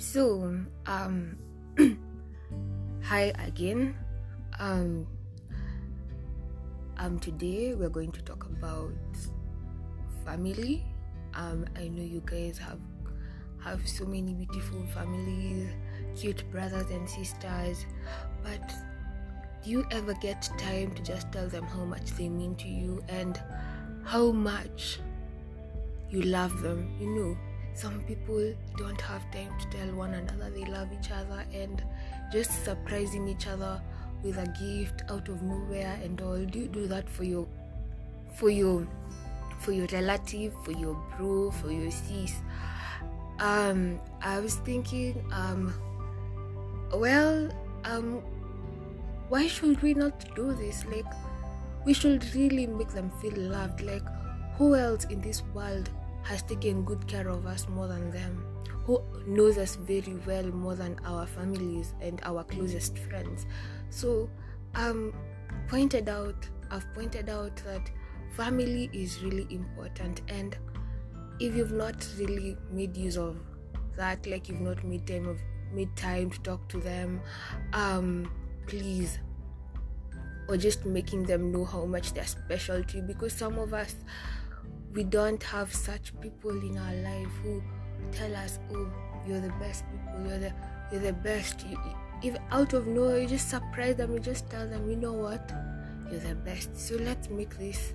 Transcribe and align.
So, 0.00 0.58
um, 0.86 1.38
hi 3.02 3.32
again. 3.38 3.94
Um, 4.58 5.06
um, 6.96 7.18
today 7.20 7.74
we're 7.74 7.90
going 7.90 8.10
to 8.12 8.22
talk 8.22 8.46
about 8.46 8.92
family. 10.24 10.84
Um, 11.34 11.66
I 11.76 11.88
know 11.88 12.02
you 12.02 12.22
guys 12.24 12.58
have 12.58 12.80
have 13.62 13.86
so 13.86 14.04
many 14.06 14.32
beautiful 14.34 14.84
families, 14.94 15.68
cute 16.18 16.50
brothers 16.50 16.90
and 16.90 17.08
sisters, 17.08 17.84
but 18.42 18.72
you 19.70 19.86
ever 19.90 20.14
get 20.14 20.42
time 20.58 20.92
to 20.94 21.02
just 21.02 21.30
tell 21.30 21.48
them 21.48 21.64
how 21.64 21.84
much 21.84 22.10
they 22.12 22.28
mean 22.28 22.56
to 22.56 22.68
you 22.68 23.02
and 23.08 23.40
how 24.04 24.32
much 24.32 24.98
you 26.10 26.22
love 26.22 26.60
them? 26.60 26.90
You 27.00 27.06
know, 27.06 27.36
some 27.74 28.00
people 28.02 28.52
don't 28.76 29.00
have 29.00 29.22
time 29.30 29.52
to 29.58 29.78
tell 29.78 29.94
one 29.94 30.14
another 30.14 30.50
they 30.50 30.64
love 30.64 30.88
each 30.92 31.10
other 31.10 31.44
and 31.54 31.82
just 32.32 32.64
surprising 32.64 33.28
each 33.28 33.46
other 33.46 33.80
with 34.22 34.36
a 34.38 34.46
gift 34.60 35.02
out 35.10 35.28
of 35.28 35.40
nowhere 35.42 35.98
and 36.02 36.20
all 36.20 36.36
do 36.36 36.58
you 36.58 36.66
do 36.66 36.86
that 36.86 37.08
for 37.08 37.24
your 37.24 37.46
for 38.34 38.50
your 38.50 38.86
for 39.60 39.72
your 39.72 39.86
relative 39.92 40.52
for 40.64 40.72
your 40.72 40.94
bro 41.16 41.50
for 41.50 41.70
your 41.70 41.90
sis 41.90 42.34
um 43.38 43.98
i 44.20 44.38
was 44.40 44.56
thinking 44.56 45.22
um 45.32 45.72
well 46.92 47.48
um 47.84 48.22
why 49.30 49.46
should 49.46 49.80
we 49.80 49.94
not 49.94 50.34
do 50.34 50.52
this? 50.52 50.84
Like 50.86 51.06
we 51.86 51.94
should 51.94 52.34
really 52.34 52.66
make 52.66 52.88
them 52.88 53.10
feel 53.22 53.36
loved. 53.36 53.80
Like 53.80 54.02
who 54.58 54.74
else 54.74 55.04
in 55.04 55.20
this 55.22 55.42
world 55.54 55.88
has 56.22 56.42
taken 56.42 56.84
good 56.84 57.06
care 57.06 57.28
of 57.28 57.46
us 57.46 57.66
more 57.68 57.86
than 57.88 58.10
them, 58.10 58.44
who 58.84 59.02
knows 59.26 59.56
us 59.56 59.76
very 59.76 60.16
well 60.26 60.44
more 60.48 60.74
than 60.74 60.98
our 61.06 61.26
families 61.26 61.94
and 62.00 62.20
our 62.24 62.44
closest 62.44 62.98
friends. 62.98 63.46
So, 63.88 64.28
um, 64.74 65.14
pointed 65.68 66.08
out, 66.08 66.48
I've 66.70 66.92
pointed 66.92 67.30
out 67.30 67.56
that 67.64 67.90
family 68.36 68.90
is 68.92 69.22
really 69.22 69.46
important, 69.50 70.20
and 70.28 70.58
if 71.38 71.54
you've 71.54 71.72
not 71.72 72.06
really 72.18 72.56
made 72.70 72.96
use 72.96 73.16
of 73.16 73.38
that, 73.96 74.26
like 74.26 74.48
you've 74.48 74.60
not 74.60 74.84
made 74.84 75.06
time 75.06 75.26
of 75.26 75.40
made 75.72 75.94
time 75.96 76.30
to 76.30 76.40
talk 76.40 76.68
to 76.68 76.78
them, 76.78 77.20
um, 77.72 78.30
please 78.70 79.18
or 80.48 80.56
just 80.56 80.84
making 80.84 81.24
them 81.24 81.52
know 81.52 81.64
how 81.64 81.84
much 81.84 82.12
they're 82.12 82.26
special 82.26 82.82
to 82.84 82.96
you 82.98 83.02
because 83.02 83.32
some 83.32 83.58
of 83.58 83.74
us 83.74 83.96
we 84.92 85.04
don't 85.04 85.42
have 85.42 85.72
such 85.72 86.18
people 86.20 86.50
in 86.50 86.76
our 86.76 86.94
life 86.94 87.32
who 87.42 87.62
tell 88.10 88.34
us, 88.34 88.58
"Oh, 88.72 88.90
you're 89.26 89.40
the 89.40 89.54
best 89.60 89.84
people. 89.90 90.26
You're 90.26 90.38
the 90.38 90.52
you're 90.90 91.00
the 91.00 91.12
best." 91.12 91.64
You, 91.66 91.78
if 92.22 92.36
out 92.50 92.72
of 92.72 92.86
nowhere 92.86 93.20
you 93.20 93.28
just 93.28 93.48
surprise 93.48 93.96
them, 93.96 94.12
you 94.12 94.20
just 94.20 94.50
tell 94.50 94.68
them, 94.68 94.90
"You 94.90 94.96
know 94.96 95.12
what? 95.12 95.52
You're 96.10 96.20
the 96.20 96.34
best." 96.34 96.76
So 96.76 96.96
let's 96.96 97.30
make 97.30 97.56
this 97.58 97.94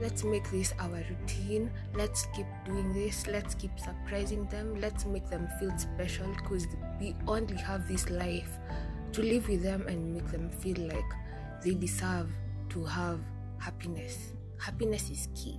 let's 0.00 0.24
make 0.24 0.50
this 0.50 0.72
our 0.78 1.02
routine 1.10 1.70
let's 1.94 2.24
keep 2.34 2.46
doing 2.64 2.90
this 2.94 3.26
let's 3.26 3.54
keep 3.54 3.70
surprising 3.78 4.46
them 4.46 4.74
let's 4.80 5.04
make 5.04 5.28
them 5.28 5.46
feel 5.58 5.76
special 5.76 6.26
because 6.36 6.66
we 6.98 7.14
only 7.28 7.56
have 7.56 7.86
this 7.86 8.08
life 8.08 8.58
to 9.12 9.22
live 9.22 9.48
with 9.48 9.62
them 9.62 9.86
and 9.88 10.14
make 10.14 10.30
them 10.30 10.50
feel 10.50 10.76
like 10.78 11.10
they 11.62 11.74
deserve 11.74 12.30
to 12.70 12.84
have 12.84 13.20
happiness. 13.58 14.32
Happiness 14.58 15.10
is 15.10 15.28
key 15.34 15.58